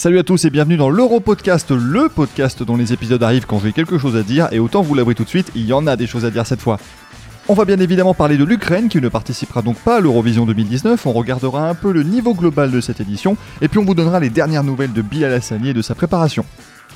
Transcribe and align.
Salut 0.00 0.18
à 0.18 0.22
tous 0.22 0.46
et 0.46 0.50
bienvenue 0.50 0.78
dans 0.78 0.88
l'Euro-Podcast, 0.88 1.72
le 1.72 2.08
podcast 2.08 2.62
dont 2.62 2.78
les 2.78 2.94
épisodes 2.94 3.22
arrivent 3.22 3.44
quand 3.44 3.58
j'ai 3.58 3.74
quelque 3.74 3.98
chose 3.98 4.16
à 4.16 4.22
dire, 4.22 4.48
et 4.50 4.58
autant 4.58 4.80
vous 4.80 4.94
l'avouer 4.94 5.14
tout 5.14 5.24
de 5.24 5.28
suite, 5.28 5.52
il 5.54 5.66
y 5.66 5.74
en 5.74 5.86
a 5.86 5.94
des 5.94 6.06
choses 6.06 6.24
à 6.24 6.30
dire 6.30 6.46
cette 6.46 6.62
fois. 6.62 6.78
On 7.48 7.52
va 7.52 7.66
bien 7.66 7.78
évidemment 7.78 8.14
parler 8.14 8.38
de 8.38 8.44
l'Ukraine 8.44 8.88
qui 8.88 8.98
ne 8.98 9.10
participera 9.10 9.60
donc 9.60 9.76
pas 9.76 9.98
à 9.98 10.00
l'Eurovision 10.00 10.46
2019, 10.46 11.04
on 11.04 11.12
regardera 11.12 11.68
un 11.68 11.74
peu 11.74 11.92
le 11.92 12.02
niveau 12.02 12.32
global 12.32 12.70
de 12.70 12.80
cette 12.80 13.02
édition, 13.02 13.36
et 13.60 13.68
puis 13.68 13.78
on 13.78 13.84
vous 13.84 13.94
donnera 13.94 14.20
les 14.20 14.30
dernières 14.30 14.64
nouvelles 14.64 14.94
de 14.94 15.02
Bilal 15.02 15.34
Hassani 15.34 15.68
et 15.68 15.74
de 15.74 15.82
sa 15.82 15.94
préparation. 15.94 16.46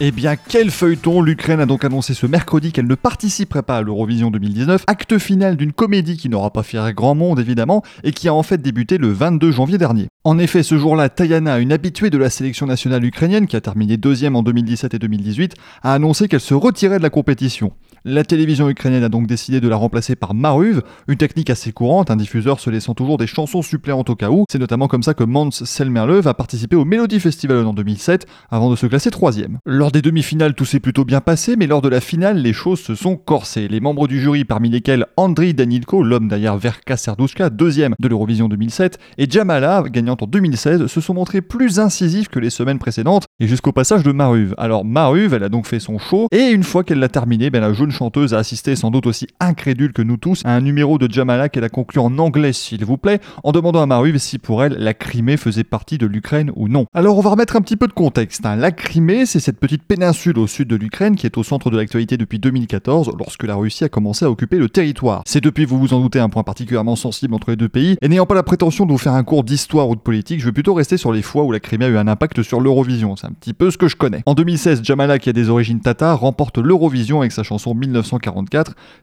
Eh 0.01 0.11
bien, 0.11 0.35
quel 0.35 0.73
feuilleton 0.73 1.23
L'Ukraine 1.23 1.61
a 1.61 1.67
donc 1.67 1.85
annoncé 1.85 2.15
ce 2.15 2.27
mercredi 2.27 2.73
qu'elle 2.73 2.89
ne 2.89 2.97
participerait 2.97 3.63
pas 3.63 3.77
à 3.77 3.83
l'Eurovision 3.83 4.33
2019, 4.33 4.83
acte 4.89 5.19
final 5.19 5.57
d'une 5.57 5.73
comédie 5.73 6.17
qui 6.17 6.29
n'aura 6.29 6.53
pas 6.53 6.65
fait 6.65 6.79
grand 6.93 7.15
monde 7.15 7.39
évidemment, 7.39 7.85
et 8.03 8.11
qui 8.11 8.27
a 8.27 8.35
en 8.35 8.43
fait 8.43 8.61
débuté 8.61 8.99
le 8.99 9.13
22 9.13 9.53
janvier 9.53 9.79
dernier. 9.79 10.09
En 10.25 10.39
effet, 10.39 10.65
ce 10.65 10.79
jour-là, 10.79 11.11
Tayana, 11.11 11.61
une 11.61 11.71
habituée 11.71 12.11
de 12.11 12.19
la 12.19 12.29
sélection 12.29 12.67
nationale 12.67 13.05
ukrainienne 13.05 13.47
qui 13.47 13.55
a 13.55 13.61
terminé 13.61 13.97
deuxième 13.97 14.35
en 14.35 14.43
2017 14.43 14.95
et 14.95 14.99
2018, 14.99 15.55
a 15.83 15.95
annoncé 15.95 16.27
qu'elle 16.27 16.41
se 16.41 16.55
retirait 16.55 16.99
de 16.99 17.03
la 17.05 17.11
compétition. 17.11 17.73
La 18.07 18.25
télévision 18.25 18.69
ukrainienne 18.69 19.05
a 19.05 19.09
donc 19.09 19.27
décidé 19.27 19.61
de 19.61 19.69
la 19.69 19.77
remplacer 19.77 20.17
par 20.17 20.35
Maruv, 20.35 20.83
une 21.09 21.17
technique 21.17 21.51
assez 21.51 21.73
courante, 21.73 22.11
un 22.11 22.17
diffuseur 22.17 22.59
se 22.59 22.69
laissant 22.69 22.95
toujours 22.95 23.17
des 23.17 23.27
chansons 23.27 23.63
suppléantes 23.63 24.11
au 24.11 24.17
cas 24.17 24.31
où. 24.31 24.45
C'est 24.51 24.59
notamment 24.59 24.89
comme 24.89 25.03
ça 25.03 25.15
que 25.15 25.25
Mans 25.25 25.51
Selmerlöv 25.51 26.27
a 26.27 26.35
participé 26.35 26.75
au 26.75 26.85
Melody 26.85 27.21
Festival 27.21 27.65
en 27.65 27.73
2007 27.73 28.27
avant 28.51 28.71
de 28.71 28.77
se 28.77 28.87
classer 28.87 29.11
troisième. 29.11 29.59
Lors 29.85 29.93
des 29.93 30.01
demi-finales, 30.01 30.55
tout 30.55 30.65
s'est 30.65 30.81
plutôt 30.81 31.05
bien 31.05 31.21
passé, 31.21 31.57
mais 31.57 31.67
lors 31.67 31.83
de 31.83 31.91
la 31.91 32.01
finale, 32.01 32.39
les 32.39 32.55
choses 32.55 32.81
se 32.81 32.95
sont 32.95 33.19
corsées. 33.19 33.69
Les 33.69 33.81
membres 33.81 34.09
du 34.09 34.19
jury, 34.19 34.47
parmi 34.47 34.71
lesquels 34.71 35.05
Andriy 35.19 35.53
Danilko, 35.53 36.03
l'homme 36.03 36.27
derrière 36.27 36.57
Verka 36.57 36.97
Serdushka, 36.97 37.51
deuxième 37.51 37.95
de 38.01 38.09
l'Eurovision 38.09 38.49
2007, 38.49 38.99
et 39.19 39.29
Jamala, 39.29 39.85
gagnante 39.91 40.23
en 40.23 40.27
2016, 40.27 40.87
se 40.87 41.01
sont 41.03 41.13
montrés 41.13 41.43
plus 41.43 41.81
incisifs 41.81 42.29
que 42.29 42.39
les 42.39 42.49
semaines 42.49 42.79
précédentes, 42.79 43.27
et 43.41 43.49
jusqu'au 43.49 43.73
passage 43.73 44.05
de 44.05 44.13
Maruv. 44.13 44.55
Alors 44.59 44.85
Maruv, 44.85 45.35
elle 45.35 45.43
a 45.43 45.49
donc 45.49 45.67
fait 45.67 45.81
son 45.81 45.99
show, 45.99 46.29
et 46.31 46.51
une 46.51 46.63
fois 46.63 46.85
qu'elle 46.85 47.01
l'a 47.01 47.09
terminé, 47.09 47.51
ben, 47.51 47.61
la 47.61 47.73
jaune 47.73 47.91
chanteuse 47.91 48.33
a 48.33 48.39
assisté, 48.39 48.77
sans 48.77 48.93
doute 48.93 49.09
aussi 49.09 49.27
incrédule 49.41 49.93
que 49.93 50.03
nous 50.03 50.17
tous, 50.17 50.43
à 50.45 50.55
un 50.55 50.61
numéro 50.61 50.99
de 50.99 51.13
Jamala 51.13 51.49
qu'elle 51.49 51.65
a 51.65 51.69
conclu 51.69 51.99
en 51.99 52.17
anglais, 52.19 52.53
s'il 52.53 52.85
vous 52.85 52.97
plaît, 52.97 53.19
en 53.43 53.51
demandant 53.51 53.83
à 53.83 53.87
Maruv 53.87 54.19
si 54.19 54.39
pour 54.39 54.63
elle 54.63 54.77
la 54.79 54.95
Crimée 54.95 55.37
faisait 55.37 55.65
partie 55.65 55.99
de 55.99 56.07
l'Ukraine 56.07 56.53
ou 56.55 56.69
non. 56.69 56.87
Alors 56.95 57.19
on 57.19 57.23
va 57.23 57.31
remettre 57.31 57.57
un 57.57 57.61
petit 57.61 57.77
peu 57.77 57.89
de 57.89 57.93
contexte. 57.93 58.47
Hein. 58.47 58.55
La 58.55 58.71
Crimée, 58.71 59.27
c'est 59.27 59.41
cette 59.41 59.59
petite 59.59 59.83
péninsule 59.83 60.39
au 60.39 60.47
sud 60.47 60.69
de 60.69 60.77
l'Ukraine 60.77 61.17
qui 61.17 61.27
est 61.27 61.37
au 61.37 61.43
centre 61.43 61.71
de 61.71 61.77
l'actualité 61.77 62.17
depuis 62.17 62.39
2014, 62.39 63.13
lorsque 63.19 63.43
la 63.43 63.57
Russie 63.57 63.83
a 63.83 63.89
commencé 63.89 64.25
à 64.25 64.31
occuper 64.31 64.59
le 64.59 64.69
territoire. 64.69 65.23
C'est 65.27 65.43
depuis, 65.43 65.65
vous 65.65 65.81
vous 65.81 65.93
en 65.93 66.01
doutez, 66.01 66.21
un 66.21 66.29
point 66.29 66.45
particulièrement 66.45 66.95
sensible 66.95 67.35
entre 67.35 67.51
les 67.51 67.57
deux 67.57 67.69
pays, 67.69 67.97
et 68.01 68.09
n'ayant 68.09 68.27
pas 68.27 68.37
la 68.37 68.45
prétention 68.45 68.87
de 68.87 68.93
vous 68.93 68.99
faire 68.99 69.15
un 69.15 69.25
cours 69.25 69.43
d'histoire 69.43 69.89
ou 69.89 69.97
de 69.97 70.01
politique, 70.01 70.39
je 70.39 70.45
vais 70.45 70.53
plutôt 70.53 70.75
rester 70.75 70.97
sur 70.97 71.13
les 71.13 71.23
fois 71.23 71.43
où 71.43 71.51
la 71.51 71.59
Crimée 71.59 71.87
a 71.87 71.89
eu 71.89 71.97
un 71.97 72.07
impact 72.07 72.45
sur 72.45 72.61
l'Eurovision. 72.61 73.17
Un 73.25 73.33
petit 73.33 73.55
peu 73.55 73.71
ce 73.71 73.79
que 73.79 73.89
je 73.89 73.97
connais. 73.97 74.23
En 74.27 74.35
2016, 74.35 74.83
Jamala, 74.83 75.19
qui 75.19 75.31
a 75.31 75.33
des 75.33 75.49
origines 75.49 75.81
tatars, 75.81 76.21
remporte 76.21 76.59
l'Eurovision 76.59 77.21
avec 77.21 77.33
sa 77.33 77.43
chanson 77.43 77.75
1940 77.75 78.45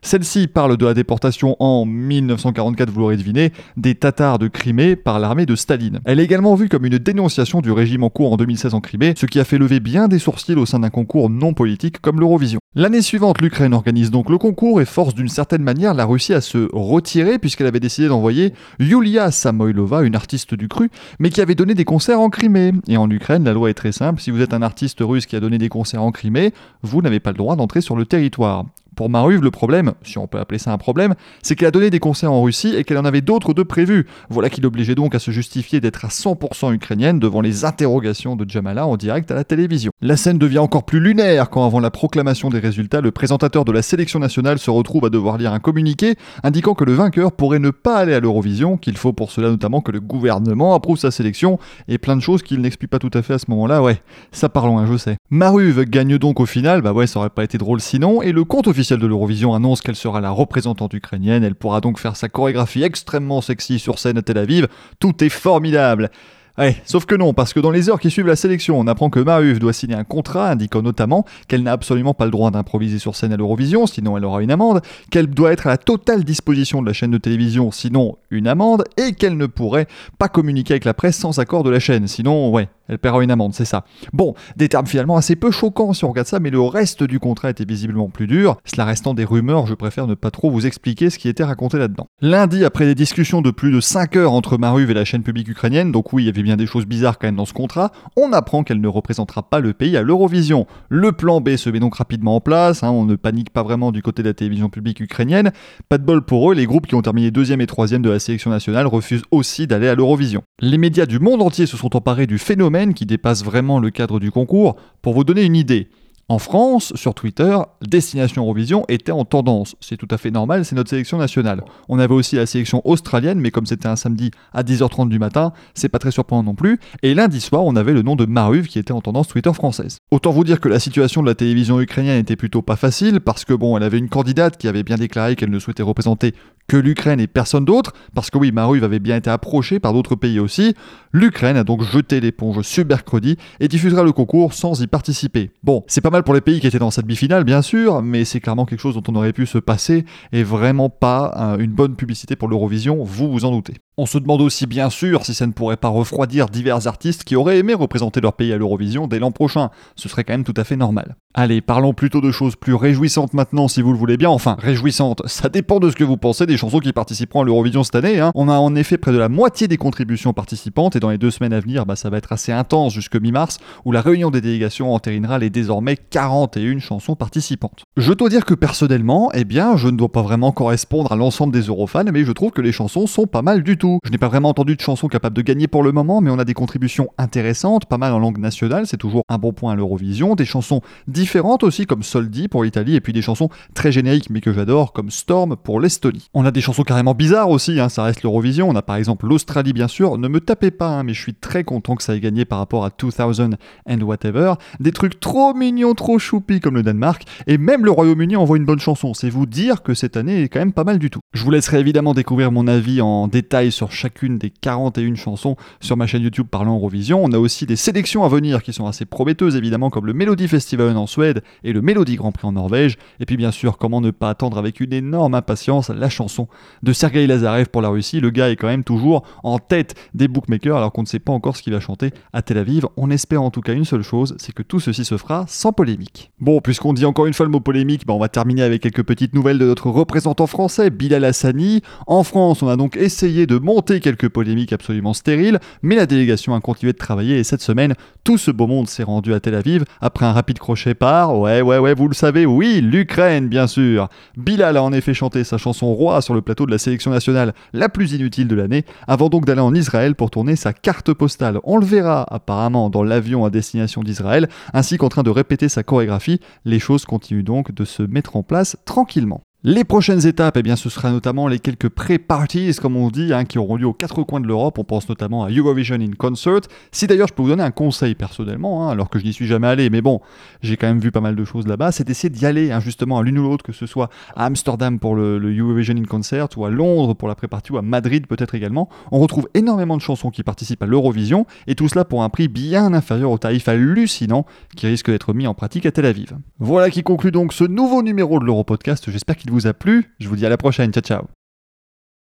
celle-ci 0.02 0.46
parle 0.46 0.76
de 0.76 0.86
la 0.86 0.94
déportation 0.94 1.56
en 1.58 1.84
1944, 1.84 2.90
vous 2.90 3.00
l'aurez 3.00 3.16
deviné, 3.16 3.52
des 3.76 3.94
Tatars 3.94 4.38
de 4.38 4.48
Crimée 4.48 4.96
par 4.96 5.18
l'armée 5.18 5.46
de 5.46 5.56
Staline. 5.56 6.00
Elle 6.04 6.20
est 6.20 6.24
également 6.24 6.54
vue 6.54 6.68
comme 6.68 6.86
une 6.86 6.98
dénonciation 6.98 7.60
du 7.60 7.72
régime 7.72 8.04
en 8.04 8.10
cours 8.10 8.32
en 8.32 8.36
2016 8.36 8.74
en 8.74 8.80
Crimée, 8.80 9.14
ce 9.16 9.26
qui 9.26 9.40
a 9.40 9.44
fait 9.44 9.58
lever 9.58 9.80
bien 9.80 10.08
des 10.08 10.18
sourcils 10.18 10.54
au 10.54 10.66
sein 10.66 10.80
d'un 10.80 10.90
concours 10.90 11.30
non 11.30 11.54
politique 11.54 12.00
comme 12.00 12.20
l'Eurovision. 12.20 12.61
L'année 12.74 13.02
suivante, 13.02 13.42
l'Ukraine 13.42 13.74
organise 13.74 14.10
donc 14.10 14.30
le 14.30 14.38
concours 14.38 14.80
et 14.80 14.86
force 14.86 15.14
d'une 15.14 15.28
certaine 15.28 15.62
manière 15.62 15.92
la 15.92 16.06
Russie 16.06 16.32
à 16.32 16.40
se 16.40 16.70
retirer 16.72 17.38
puisqu'elle 17.38 17.66
avait 17.66 17.80
décidé 17.80 18.08
d'envoyer 18.08 18.54
Yulia 18.78 19.30
Samoylova, 19.30 20.00
une 20.00 20.16
artiste 20.16 20.54
du 20.54 20.68
cru, 20.68 20.90
mais 21.18 21.28
qui 21.28 21.42
avait 21.42 21.54
donné 21.54 21.74
des 21.74 21.84
concerts 21.84 22.18
en 22.18 22.30
Crimée. 22.30 22.72
Et 22.88 22.96
en 22.96 23.10
Ukraine, 23.10 23.44
la 23.44 23.52
loi 23.52 23.68
est 23.68 23.74
très 23.74 23.92
simple, 23.92 24.22
si 24.22 24.30
vous 24.30 24.40
êtes 24.40 24.54
un 24.54 24.62
artiste 24.62 25.00
russe 25.02 25.26
qui 25.26 25.36
a 25.36 25.40
donné 25.40 25.58
des 25.58 25.68
concerts 25.68 26.02
en 26.02 26.12
Crimée, 26.12 26.54
vous 26.80 27.02
n'avez 27.02 27.20
pas 27.20 27.32
le 27.32 27.36
droit 27.36 27.56
d'entrer 27.56 27.82
sur 27.82 27.94
le 27.94 28.06
territoire. 28.06 28.64
Pour 28.94 29.08
Maruv, 29.08 29.40
le 29.42 29.50
problème, 29.50 29.92
si 30.02 30.18
on 30.18 30.26
peut 30.26 30.38
appeler 30.38 30.58
ça 30.58 30.70
un 30.70 30.78
problème, 30.78 31.14
c'est 31.42 31.56
qu'elle 31.56 31.68
a 31.68 31.70
donné 31.70 31.88
des 31.88 31.98
concerts 31.98 32.30
en 32.30 32.42
Russie 32.42 32.74
et 32.76 32.84
qu'elle 32.84 32.98
en 32.98 33.06
avait 33.06 33.22
d'autres 33.22 33.54
de 33.54 33.62
prévus. 33.62 34.06
Voilà 34.28 34.50
qui 34.50 34.60
l'obligeait 34.60 34.94
donc 34.94 35.14
à 35.14 35.18
se 35.18 35.30
justifier 35.30 35.80
d'être 35.80 36.04
à 36.04 36.08
100% 36.08 36.74
ukrainienne 36.74 37.18
devant 37.18 37.40
les 37.40 37.64
interrogations 37.64 38.36
de 38.36 38.48
Jamala 38.48 38.86
en 38.86 38.98
direct 38.98 39.30
à 39.30 39.34
la 39.34 39.44
télévision. 39.44 39.92
La 40.02 40.18
scène 40.18 40.36
devient 40.36 40.58
encore 40.58 40.84
plus 40.84 41.00
lunaire 41.00 41.48
quand, 41.48 41.64
avant 41.64 41.80
la 41.80 41.90
proclamation 41.90 42.50
des 42.50 42.58
résultats, 42.58 43.00
le 43.00 43.12
présentateur 43.12 43.64
de 43.64 43.72
la 43.72 43.80
sélection 43.80 44.18
nationale 44.18 44.58
se 44.58 44.70
retrouve 44.70 45.06
à 45.06 45.10
devoir 45.10 45.38
lire 45.38 45.54
un 45.54 45.58
communiqué 45.58 46.16
indiquant 46.42 46.74
que 46.74 46.84
le 46.84 46.92
vainqueur 46.92 47.32
pourrait 47.32 47.60
ne 47.60 47.70
pas 47.70 47.96
aller 47.96 48.12
à 48.12 48.20
l'Eurovision, 48.20 48.76
qu'il 48.76 48.98
faut 48.98 49.14
pour 49.14 49.30
cela 49.30 49.48
notamment 49.48 49.80
que 49.80 49.90
le 49.90 50.00
gouvernement 50.00 50.74
approuve 50.74 50.98
sa 50.98 51.10
sélection 51.10 51.58
et 51.88 51.96
plein 51.96 52.16
de 52.16 52.20
choses 52.20 52.42
qu'il 52.42 52.60
n'explique 52.60 52.90
pas 52.90 52.98
tout 52.98 53.10
à 53.14 53.22
fait 53.22 53.34
à 53.34 53.38
ce 53.38 53.46
moment-là. 53.48 53.82
Ouais, 53.82 54.02
ça 54.32 54.50
part 54.50 54.66
loin, 54.66 54.84
je 54.84 54.98
sais. 54.98 55.16
Maruv 55.30 55.84
gagne 55.86 56.18
donc 56.18 56.40
au 56.40 56.46
final, 56.46 56.82
bah 56.82 56.92
ouais, 56.92 57.06
ça 57.06 57.20
aurait 57.20 57.30
pas 57.30 57.44
été 57.44 57.56
drôle 57.56 57.80
sinon, 57.80 58.20
et 58.20 58.32
le 58.32 58.44
compte 58.44 58.68
officiel 58.68 58.81
de 58.90 59.06
l'Eurovision 59.06 59.54
annonce 59.54 59.80
qu'elle 59.80 59.96
sera 59.96 60.20
la 60.20 60.30
représentante 60.30 60.92
ukrainienne. 60.94 61.44
Elle 61.44 61.54
pourra 61.54 61.80
donc 61.80 61.98
faire 61.98 62.16
sa 62.16 62.28
chorégraphie 62.28 62.82
extrêmement 62.82 63.40
sexy 63.40 63.78
sur 63.78 63.98
scène 63.98 64.18
à 64.18 64.22
Tel 64.22 64.38
Aviv. 64.38 64.68
Tout 64.98 65.22
est 65.22 65.28
formidable. 65.28 66.10
Ouais, 66.58 66.76
sauf 66.84 67.06
que 67.06 67.14
non, 67.14 67.32
parce 67.32 67.54
que 67.54 67.60
dans 67.60 67.70
les 67.70 67.88
heures 67.88 67.98
qui 67.98 68.10
suivent 68.10 68.26
la 68.26 68.36
sélection, 68.36 68.78
on 68.78 68.86
apprend 68.86 69.08
que 69.08 69.20
Maruv 69.20 69.58
doit 69.58 69.72
signer 69.72 69.94
un 69.94 70.04
contrat 70.04 70.50
indiquant 70.50 70.82
notamment 70.82 71.24
qu'elle 71.48 71.62
n'a 71.62 71.72
absolument 71.72 72.12
pas 72.12 72.26
le 72.26 72.30
droit 72.30 72.50
d'improviser 72.50 72.98
sur 72.98 73.16
scène 73.16 73.32
à 73.32 73.38
l'Eurovision, 73.38 73.86
sinon 73.86 74.18
elle 74.18 74.24
aura 74.26 74.42
une 74.42 74.50
amende, 74.50 74.82
qu'elle 75.10 75.28
doit 75.28 75.52
être 75.52 75.66
à 75.66 75.70
la 75.70 75.78
totale 75.78 76.24
disposition 76.24 76.82
de 76.82 76.86
la 76.86 76.92
chaîne 76.92 77.10
de 77.10 77.16
télévision, 77.16 77.70
sinon 77.70 78.18
une 78.30 78.46
amende, 78.48 78.84
et 78.98 79.12
qu'elle 79.12 79.38
ne 79.38 79.46
pourrait 79.46 79.86
pas 80.18 80.28
communiquer 80.28 80.74
avec 80.74 80.84
la 80.84 80.92
presse 80.92 81.16
sans 81.16 81.38
accord 81.38 81.62
de 81.62 81.70
la 81.70 81.80
chaîne, 81.80 82.06
sinon, 82.06 82.50
ouais, 82.50 82.68
elle 82.92 82.98
paiera 82.98 83.24
une 83.24 83.30
amende, 83.30 83.54
c'est 83.54 83.64
ça. 83.64 83.84
Bon, 84.12 84.34
des 84.56 84.68
termes 84.68 84.86
finalement 84.86 85.16
assez 85.16 85.34
peu 85.34 85.50
choquants 85.50 85.94
si 85.94 86.04
on 86.04 86.10
regarde 86.10 86.28
ça, 86.28 86.40
mais 86.40 86.50
le 86.50 86.60
reste 86.60 87.02
du 87.02 87.18
contrat 87.18 87.48
était 87.48 87.64
visiblement 87.64 88.10
plus 88.10 88.26
dur. 88.26 88.58
Cela 88.64 88.84
restant 88.84 89.14
des 89.14 89.24
rumeurs, 89.24 89.66
je 89.66 89.72
préfère 89.74 90.06
ne 90.06 90.14
pas 90.14 90.30
trop 90.30 90.50
vous 90.50 90.66
expliquer 90.66 91.08
ce 91.08 91.18
qui 91.18 91.30
était 91.30 91.42
raconté 91.42 91.78
là-dedans. 91.78 92.08
Lundi, 92.20 92.66
après 92.66 92.84
des 92.84 92.94
discussions 92.94 93.40
de 93.40 93.50
plus 93.50 93.72
de 93.72 93.80
5 93.80 94.16
heures 94.16 94.32
entre 94.32 94.58
Maruv 94.58 94.90
et 94.90 94.94
la 94.94 95.06
chaîne 95.06 95.22
publique 95.22 95.48
ukrainienne, 95.48 95.90
donc 95.90 96.12
oui, 96.12 96.24
il 96.24 96.26
y 96.26 96.28
avait 96.28 96.42
bien 96.42 96.56
des 96.56 96.66
choses 96.66 96.84
bizarres 96.84 97.18
quand 97.18 97.28
même 97.28 97.36
dans 97.36 97.46
ce 97.46 97.54
contrat, 97.54 97.92
on 98.16 98.32
apprend 98.34 98.62
qu'elle 98.62 98.80
ne 98.80 98.88
représentera 98.88 99.42
pas 99.42 99.60
le 99.60 99.72
pays 99.72 99.96
à 99.96 100.02
l'Eurovision. 100.02 100.66
Le 100.90 101.12
plan 101.12 101.40
B 101.40 101.56
se 101.56 101.70
met 101.70 101.80
donc 101.80 101.94
rapidement 101.94 102.36
en 102.36 102.40
place, 102.40 102.82
hein, 102.82 102.90
on 102.90 103.06
ne 103.06 103.16
panique 103.16 103.50
pas 103.50 103.62
vraiment 103.62 103.90
du 103.90 104.02
côté 104.02 104.22
de 104.22 104.28
la 104.28 104.34
télévision 104.34 104.68
publique 104.68 105.00
ukrainienne. 105.00 105.50
Pas 105.88 105.96
de 105.96 106.04
bol 106.04 106.22
pour 106.22 106.50
eux, 106.50 106.54
les 106.54 106.66
groupes 106.66 106.86
qui 106.86 106.94
ont 106.94 107.02
terminé 107.02 107.30
deuxième 107.30 107.62
et 107.62 107.66
troisième 107.66 108.02
de 108.02 108.10
la 108.10 108.18
sélection 108.18 108.50
nationale 108.50 108.86
refusent 108.86 109.24
aussi 109.30 109.66
d'aller 109.66 109.88
à 109.88 109.94
l'Eurovision. 109.94 110.42
Les 110.60 110.78
médias 110.78 111.06
du 111.06 111.18
monde 111.18 111.40
entier 111.40 111.66
se 111.66 111.76
sont 111.76 111.96
emparés 111.96 112.26
du 112.26 112.38
phénomène 112.38 112.81
qui 112.90 113.06
dépasse 113.06 113.44
vraiment 113.44 113.78
le 113.78 113.90
cadre 113.90 114.20
du 114.20 114.30
concours. 114.30 114.76
Pour 115.00 115.14
vous 115.14 115.24
donner 115.24 115.44
une 115.44 115.56
idée, 115.56 115.88
en 116.28 116.38
France, 116.38 116.92
sur 116.94 117.14
Twitter, 117.14 117.58
Destination 117.82 118.42
Eurovision 118.42 118.86
était 118.88 119.12
en 119.12 119.26
tendance. 119.26 119.76
C'est 119.80 119.98
tout 119.98 120.08
à 120.10 120.16
fait 120.16 120.30
normal, 120.30 120.64
c'est 120.64 120.74
notre 120.74 120.88
sélection 120.88 121.18
nationale. 121.18 121.62
On 121.90 121.98
avait 121.98 122.14
aussi 122.14 122.36
la 122.36 122.46
sélection 122.46 122.80
australienne, 122.84 123.38
mais 123.38 123.50
comme 123.50 123.66
c'était 123.66 123.88
un 123.88 123.96
samedi 123.96 124.30
à 124.54 124.62
10h30 124.62 125.08
du 125.08 125.18
matin, 125.18 125.52
c'est 125.74 125.90
pas 125.90 125.98
très 125.98 126.10
surprenant 126.10 126.42
non 126.42 126.54
plus. 126.54 126.78
Et 127.02 127.12
lundi 127.12 127.40
soir, 127.40 127.64
on 127.64 127.76
avait 127.76 127.92
le 127.92 128.00
nom 128.00 128.16
de 128.16 128.24
Maruv 128.24 128.66
qui 128.66 128.78
était 128.78 128.92
en 128.92 129.02
tendance 129.02 129.28
Twitter 129.28 129.52
française. 129.52 129.98
Autant 130.10 130.30
vous 130.30 130.44
dire 130.44 130.60
que 130.60 130.70
la 130.70 130.78
situation 130.78 131.20
de 131.22 131.26
la 131.26 131.34
télévision 131.34 131.80
ukrainienne 131.80 132.20
était 132.20 132.36
plutôt 132.36 132.62
pas 132.62 132.76
facile, 132.76 133.20
parce 133.20 133.44
que 133.44 133.52
bon, 133.52 133.76
elle 133.76 133.82
avait 133.82 133.98
une 133.98 134.08
candidate 134.08 134.56
qui 134.56 134.68
avait 134.68 134.84
bien 134.84 134.96
déclaré 134.96 135.36
qu'elle 135.36 135.50
ne 135.50 135.58
souhaitait 135.58 135.82
représenter 135.82 136.34
l'Ukraine 136.76 137.20
et 137.20 137.26
personne 137.26 137.64
d'autre, 137.64 137.92
parce 138.14 138.30
que 138.30 138.38
oui, 138.38 138.52
Maruv 138.52 138.84
avait 138.84 138.98
bien 138.98 139.16
été 139.16 139.30
approchée 139.30 139.80
par 139.80 139.92
d'autres 139.92 140.16
pays 140.16 140.38
aussi. 140.38 140.74
L'Ukraine 141.12 141.56
a 141.56 141.64
donc 141.64 141.82
jeté 141.82 142.20
l'éponge 142.20 142.62
ce 142.62 142.80
mercredi 142.80 143.36
et 143.60 143.68
diffusera 143.68 144.02
le 144.02 144.12
concours 144.12 144.54
sans 144.54 144.80
y 144.82 144.86
participer. 144.86 145.50
Bon, 145.62 145.84
c'est 145.86 146.00
pas 146.00 146.10
mal 146.10 146.22
pour 146.22 146.34
les 146.34 146.40
pays 146.40 146.60
qui 146.60 146.66
étaient 146.66 146.78
dans 146.78 146.90
cette 146.90 147.06
bifinale, 147.06 147.44
bien 147.44 147.62
sûr, 147.62 148.02
mais 148.02 148.24
c'est 148.24 148.40
clairement 148.40 148.64
quelque 148.66 148.80
chose 148.80 148.94
dont 148.94 149.02
on 149.08 149.16
aurait 149.16 149.32
pu 149.32 149.46
se 149.46 149.58
passer 149.58 150.04
et 150.32 150.42
vraiment 150.42 150.88
pas 150.88 151.34
euh, 151.36 151.58
une 151.58 151.72
bonne 151.72 151.96
publicité 151.96 152.36
pour 152.36 152.48
l'Eurovision, 152.48 153.02
vous 153.02 153.30
vous 153.30 153.44
en 153.44 153.50
doutez. 153.50 153.74
On 153.98 154.06
se 154.06 154.16
demande 154.16 154.40
aussi 154.40 154.66
bien 154.66 154.88
sûr 154.88 155.26
si 155.26 155.34
ça 155.34 155.46
ne 155.46 155.52
pourrait 155.52 155.76
pas 155.76 155.88
refroidir 155.88 156.48
divers 156.48 156.86
artistes 156.86 157.24
qui 157.24 157.36
auraient 157.36 157.58
aimé 157.58 157.74
représenter 157.74 158.22
leur 158.22 158.32
pays 158.32 158.50
à 158.50 158.56
l'Eurovision 158.56 159.06
dès 159.06 159.18
l'an 159.18 159.32
prochain. 159.32 159.68
Ce 159.96 160.08
serait 160.08 160.24
quand 160.24 160.32
même 160.32 160.44
tout 160.44 160.54
à 160.56 160.64
fait 160.64 160.76
normal. 160.76 161.16
Allez, 161.34 161.60
parlons 161.60 161.92
plutôt 161.92 162.22
de 162.22 162.30
choses 162.30 162.56
plus 162.56 162.74
réjouissantes 162.74 163.34
maintenant 163.34 163.68
si 163.68 163.82
vous 163.82 163.92
le 163.92 163.98
voulez 163.98 164.16
bien. 164.16 164.30
Enfin, 164.30 164.56
réjouissantes, 164.58 165.20
ça 165.26 165.50
dépend 165.50 165.78
de 165.78 165.90
ce 165.90 165.96
que 165.96 166.04
vous 166.04 166.16
pensez 166.16 166.46
des 166.46 166.56
chansons 166.56 166.78
qui 166.78 166.92
participeront 166.94 167.42
à 167.42 167.44
l'Eurovision 167.44 167.84
cette 167.84 167.94
année. 167.94 168.18
Hein. 168.18 168.32
On 168.34 168.48
a 168.48 168.54
en 168.54 168.74
effet 168.76 168.96
près 168.96 169.12
de 169.12 169.18
la 169.18 169.28
moitié 169.28 169.68
des 169.68 169.76
contributions 169.76 170.32
participantes 170.32 170.96
et 170.96 171.00
dans 171.00 171.10
les 171.10 171.18
deux 171.18 171.30
semaines 171.30 171.52
à 171.52 171.60
venir, 171.60 171.84
bah, 171.84 171.96
ça 171.96 172.08
va 172.08 172.16
être 172.16 172.32
assez 172.32 172.52
intense 172.52 172.94
jusque 172.94 173.16
mi-mars 173.16 173.58
où 173.84 173.92
la 173.92 174.00
réunion 174.00 174.30
des 174.30 174.40
délégations 174.40 174.94
entérinera 174.94 175.38
les 175.38 175.50
désormais 175.50 175.96
41 175.98 176.78
chansons 176.78 177.14
participantes. 177.14 177.84
Je 177.98 178.14
dois 178.14 178.30
dire 178.30 178.46
que 178.46 178.54
personnellement, 178.54 179.30
eh 179.34 179.44
bien, 179.44 179.76
je 179.76 179.88
ne 179.88 179.98
dois 179.98 180.12
pas 180.12 180.22
vraiment 180.22 180.52
correspondre 180.52 181.12
à 181.12 181.16
l'ensemble 181.16 181.52
des 181.52 181.62
Eurofans, 181.62 182.10
mais 182.10 182.24
je 182.24 182.32
trouve 182.32 182.52
que 182.52 182.62
les 182.62 182.72
chansons 182.72 183.06
sont 183.06 183.26
pas 183.26 183.42
mal 183.42 183.62
du 183.62 183.76
tout. 183.76 183.81
Je 184.04 184.10
n'ai 184.10 184.18
pas 184.18 184.28
vraiment 184.28 184.50
entendu 184.50 184.76
de 184.76 184.80
chansons 184.80 185.08
capables 185.08 185.36
de 185.36 185.42
gagner 185.42 185.66
pour 185.66 185.82
le 185.82 185.90
moment, 185.90 186.20
mais 186.20 186.30
on 186.30 186.38
a 186.38 186.44
des 186.44 186.54
contributions 186.54 187.08
intéressantes, 187.18 187.86
pas 187.86 187.98
mal 187.98 188.12
en 188.12 188.18
langue 188.20 188.38
nationale, 188.38 188.86
c'est 188.86 188.96
toujours 188.96 189.24
un 189.28 189.38
bon 189.38 189.52
point 189.52 189.72
à 189.72 189.76
l'Eurovision, 189.76 190.36
des 190.36 190.44
chansons 190.44 190.80
différentes 191.08 191.64
aussi 191.64 191.86
comme 191.86 192.02
Soldi 192.02 192.46
pour 192.48 192.62
l'Italie, 192.62 192.94
et 192.94 193.00
puis 193.00 193.12
des 193.12 193.22
chansons 193.22 193.48
très 193.74 193.90
génériques 193.90 194.30
mais 194.30 194.40
que 194.40 194.52
j'adore 194.52 194.92
comme 194.92 195.10
Storm 195.10 195.56
pour 195.56 195.80
l'Estonie. 195.80 196.28
On 196.32 196.44
a 196.44 196.52
des 196.52 196.60
chansons 196.60 196.84
carrément 196.84 197.14
bizarres 197.14 197.50
aussi, 197.50 197.80
hein, 197.80 197.88
ça 197.88 198.04
reste 198.04 198.22
l'Eurovision, 198.22 198.68
on 198.68 198.76
a 198.76 198.82
par 198.82 198.96
exemple 198.96 199.26
l'Australie 199.26 199.72
bien 199.72 199.88
sûr, 199.88 200.16
ne 200.16 200.28
me 200.28 200.40
tapez 200.40 200.70
pas, 200.70 200.88
hein, 200.88 201.02
mais 201.02 201.14
je 201.14 201.20
suis 201.20 201.34
très 201.34 201.64
content 201.64 201.96
que 201.96 202.04
ça 202.04 202.14
ait 202.14 202.20
gagné 202.20 202.44
par 202.44 202.58
rapport 202.58 202.84
à 202.84 202.90
2000 202.90 203.56
and 203.88 204.00
whatever, 204.02 204.54
des 204.78 204.92
trucs 204.92 205.18
trop 205.18 205.54
mignons, 205.54 205.94
trop 205.94 206.20
choupis 206.20 206.60
comme 206.60 206.76
le 206.76 206.84
Danemark, 206.84 207.24
et 207.48 207.58
même 207.58 207.84
le 207.84 207.90
Royaume-Uni 207.90 208.36
envoie 208.36 208.58
une 208.58 208.64
bonne 208.64 208.80
chanson, 208.80 209.12
c'est 209.14 209.30
vous 209.30 209.46
dire 209.46 209.82
que 209.82 209.94
cette 209.94 210.16
année 210.16 210.42
est 210.42 210.48
quand 210.48 210.60
même 210.60 210.72
pas 210.72 210.84
mal 210.84 210.98
du 210.98 211.10
tout. 211.10 211.20
Je 211.32 211.42
vous 211.42 211.50
laisserai 211.50 211.80
évidemment 211.80 212.14
découvrir 212.14 212.52
mon 212.52 212.68
avis 212.68 213.00
en 213.00 213.26
détail 213.26 213.71
sur 213.72 213.90
chacune 213.90 214.38
des 214.38 214.50
41 214.50 215.16
chansons 215.16 215.56
sur 215.80 215.96
ma 215.96 216.06
chaîne 216.06 216.22
YouTube 216.22 216.46
Parlant 216.48 216.76
Eurovision. 216.76 217.24
On 217.24 217.32
a 217.32 217.38
aussi 217.38 217.66
des 217.66 217.74
sélections 217.76 218.22
à 218.22 218.28
venir 218.28 218.62
qui 218.62 218.72
sont 218.72 218.86
assez 218.86 219.04
prometteuses 219.04 219.56
évidemment 219.56 219.90
comme 219.90 220.06
le 220.06 220.12
Melody 220.12 220.46
Festival 220.46 220.96
en 220.96 221.06
Suède 221.08 221.42
et 221.64 221.72
le 221.72 221.82
Melody 221.82 222.16
Grand 222.16 222.30
Prix 222.30 222.46
en 222.46 222.52
Norvège. 222.52 222.96
Et 223.18 223.26
puis 223.26 223.36
bien 223.36 223.50
sûr, 223.50 223.78
comment 223.78 224.00
ne 224.00 224.12
pas 224.12 224.30
attendre 224.30 224.58
avec 224.58 224.78
une 224.78 224.92
énorme 224.92 225.34
impatience 225.34 225.88
la 225.88 226.08
chanson 226.08 226.48
de 226.82 226.92
Sergei 226.92 227.26
Lazarev 227.26 227.66
pour 227.68 227.82
la 227.82 227.88
Russie. 227.88 228.20
Le 228.20 228.30
gars 228.30 228.50
est 228.50 228.56
quand 228.56 228.68
même 228.68 228.84
toujours 228.84 229.24
en 229.42 229.58
tête 229.58 229.94
des 230.14 230.28
bookmakers 230.28 230.76
alors 230.76 230.92
qu'on 230.92 231.02
ne 231.02 231.06
sait 231.06 231.18
pas 231.18 231.32
encore 231.32 231.56
ce 231.56 231.62
qu'il 231.62 231.72
va 231.72 231.80
chanter 231.80 232.10
à 232.32 232.42
Tel 232.42 232.58
Aviv. 232.58 232.86
On 232.96 233.10
espère 233.10 233.42
en 233.42 233.50
tout 233.50 233.60
cas 233.60 233.72
une 233.72 233.84
seule 233.84 234.02
chose, 234.02 234.34
c'est 234.38 234.52
que 234.52 234.62
tout 234.62 234.80
ceci 234.80 235.04
se 235.04 235.16
fera 235.16 235.44
sans 235.48 235.72
polémique. 235.72 236.30
Bon, 236.40 236.60
puisqu'on 236.60 236.92
dit 236.92 237.04
encore 237.04 237.26
une 237.26 237.34
fois 237.34 237.46
le 237.46 237.52
mot 237.52 237.60
polémique, 237.60 238.06
bah 238.06 238.14
on 238.14 238.18
va 238.18 238.28
terminer 238.28 238.62
avec 238.62 238.82
quelques 238.82 239.02
petites 239.02 239.34
nouvelles 239.34 239.58
de 239.58 239.66
notre 239.66 239.90
représentant 239.90 240.46
français, 240.46 240.90
Bilal 240.90 241.24
Hassani. 241.24 241.82
En 242.06 242.22
France, 242.24 242.62
on 242.62 242.68
a 242.68 242.76
donc 242.76 242.96
essayé 242.96 243.46
de 243.46 243.58
monter 243.62 244.00
quelques 244.00 244.28
polémiques 244.28 244.72
absolument 244.72 245.14
stériles, 245.14 245.58
mais 245.82 245.96
la 245.96 246.06
délégation 246.06 246.54
a 246.54 246.60
continué 246.60 246.92
de 246.92 246.98
travailler 246.98 247.38
et 247.38 247.44
cette 247.44 247.62
semaine, 247.62 247.94
tout 248.24 248.38
ce 248.38 248.50
beau 248.50 248.66
monde 248.66 248.88
s'est 248.88 249.02
rendu 249.02 249.32
à 249.32 249.40
Tel 249.40 249.54
Aviv 249.54 249.84
après 250.00 250.26
un 250.26 250.32
rapide 250.32 250.58
crochet 250.58 250.94
par, 250.94 251.38
ouais, 251.38 251.62
ouais, 251.62 251.78
ouais, 251.78 251.94
vous 251.94 252.08
le 252.08 252.14
savez, 252.14 252.44
oui, 252.46 252.80
l'Ukraine, 252.80 253.48
bien 253.48 253.66
sûr. 253.66 254.08
Bilal 254.36 254.76
a 254.76 254.82
en 254.82 254.92
effet 254.92 255.14
chanté 255.14 255.44
sa 255.44 255.58
chanson 255.58 255.94
Roi 255.94 256.20
sur 256.22 256.34
le 256.34 256.42
plateau 256.42 256.66
de 256.66 256.70
la 256.70 256.78
sélection 256.78 257.10
nationale 257.10 257.54
la 257.72 257.88
plus 257.88 258.12
inutile 258.12 258.48
de 258.48 258.54
l'année, 258.54 258.84
avant 259.06 259.28
donc 259.28 259.44
d'aller 259.44 259.60
en 259.60 259.74
Israël 259.74 260.14
pour 260.14 260.30
tourner 260.30 260.56
sa 260.56 260.72
carte 260.72 261.12
postale. 261.12 261.58
On 261.64 261.76
le 261.76 261.86
verra 261.86 262.26
apparemment 262.32 262.90
dans 262.90 263.02
l'avion 263.02 263.44
à 263.44 263.50
destination 263.50 264.02
d'Israël, 264.02 264.48
ainsi 264.72 264.98
qu'en 264.98 265.08
train 265.08 265.22
de 265.22 265.30
répéter 265.30 265.68
sa 265.68 265.82
chorégraphie. 265.82 266.40
Les 266.64 266.78
choses 266.78 267.04
continuent 267.04 267.44
donc 267.44 267.72
de 267.72 267.84
se 267.84 268.02
mettre 268.02 268.36
en 268.36 268.42
place 268.42 268.76
tranquillement. 268.84 269.42
Les 269.64 269.84
prochaines 269.84 270.26
étapes, 270.26 270.56
eh 270.56 270.62
bien, 270.64 270.74
ce 270.74 270.90
sera 270.90 271.12
notamment 271.12 271.46
les 271.46 271.60
quelques 271.60 271.88
pré-parties, 271.88 272.74
comme 272.82 272.96
on 272.96 273.10
dit, 273.10 273.32
hein, 273.32 273.44
qui 273.44 273.60
auront 273.60 273.76
lieu 273.76 273.86
aux 273.86 273.92
quatre 273.92 274.24
coins 274.24 274.40
de 274.40 274.48
l'Europe. 274.48 274.76
On 274.80 274.82
pense 274.82 275.08
notamment 275.08 275.44
à 275.44 275.50
Eurovision 275.50 275.94
in 275.94 276.10
Concert. 276.18 276.62
Si 276.90 277.06
d'ailleurs 277.06 277.28
je 277.28 277.32
peux 277.32 277.42
vous 277.42 277.48
donner 277.48 277.62
un 277.62 277.70
conseil 277.70 278.16
personnellement, 278.16 278.88
hein, 278.88 278.90
alors 278.90 279.08
que 279.08 279.20
je 279.20 279.24
n'y 279.24 279.32
suis 279.32 279.46
jamais 279.46 279.68
allé, 279.68 279.88
mais 279.88 280.00
bon, 280.00 280.20
j'ai 280.62 280.76
quand 280.76 280.88
même 280.88 280.98
vu 280.98 281.12
pas 281.12 281.20
mal 281.20 281.36
de 281.36 281.44
choses 281.44 281.68
là-bas, 281.68 281.92
c'est 281.92 282.02
d'essayer 282.02 282.28
d'y 282.28 282.44
aller 282.44 282.72
hein, 282.72 282.80
justement 282.80 283.18
à 283.18 283.22
l'une 283.22 283.38
ou 283.38 283.44
l'autre, 283.44 283.62
que 283.62 283.70
ce 283.70 283.86
soit 283.86 284.10
à 284.34 284.46
Amsterdam 284.46 284.98
pour 284.98 285.14
le, 285.14 285.38
Eurovision 285.56 285.94
in 285.96 286.06
Concert, 286.06 286.48
ou 286.56 286.64
à 286.64 286.70
Londres 286.70 287.14
pour 287.14 287.28
la 287.28 287.36
pré-partie, 287.36 287.70
ou 287.70 287.76
à 287.76 287.82
Madrid 287.82 288.26
peut-être 288.26 288.56
également. 288.56 288.88
On 289.12 289.20
retrouve 289.20 289.48
énormément 289.54 289.96
de 289.96 290.02
chansons 290.02 290.32
qui 290.32 290.42
participent 290.42 290.82
à 290.82 290.86
l'Eurovision, 290.86 291.46
et 291.68 291.76
tout 291.76 291.86
cela 291.86 292.04
pour 292.04 292.24
un 292.24 292.30
prix 292.30 292.48
bien 292.48 292.92
inférieur 292.94 293.30
au 293.30 293.38
tarif 293.38 293.68
hallucinant 293.68 294.44
qui 294.74 294.88
risque 294.88 295.08
d'être 295.08 295.32
mis 295.34 295.46
en 295.46 295.54
pratique 295.54 295.86
à 295.86 295.92
Tel 295.92 296.06
Aviv. 296.06 296.32
Voilà 296.58 296.90
qui 296.90 297.04
conclut 297.04 297.30
donc 297.30 297.52
ce 297.52 297.62
nouveau 297.62 298.02
numéro 298.02 298.40
de 298.40 298.44
l'Europodcast. 298.44 299.08
J'espère 299.08 299.36
qu'il 299.36 299.51
vous 299.52 299.66
a 299.66 299.74
plu. 299.74 300.14
Je 300.18 300.28
vous 300.28 300.36
dis 300.36 300.46
à 300.46 300.48
la 300.48 300.56
prochaine. 300.56 300.92
Ciao, 300.92 301.02
ciao. 301.02 301.41